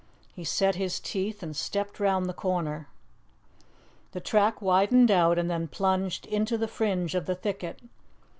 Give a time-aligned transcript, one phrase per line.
[0.33, 2.87] He set his teeth and stepped round the corner.
[4.13, 7.79] The track widened out and then plunged into the fringe of the thicket.